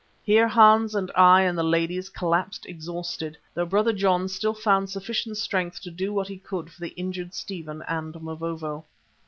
Here, 0.23 0.47
Hans, 0.47 0.95
I 0.95 1.41
and 1.41 1.55
the 1.55 1.61
ladies 1.61 2.09
collapsed 2.09 2.65
exhausted, 2.65 3.37
though 3.53 3.67
Brother 3.67 3.93
John 3.93 4.27
still 4.29 4.55
found 4.55 4.89
sufficient 4.89 5.37
strength 5.37 5.79
to 5.83 5.91
do 5.91 6.11
what 6.11 6.27
he 6.27 6.37
could 6.39 6.71
for 6.71 6.81
the 6.81 6.95
injured 6.95 7.35
Stephen 7.35 7.83
and 7.87 8.19
Mavovo. 8.19 8.85